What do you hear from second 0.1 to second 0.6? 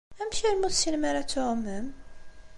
Amek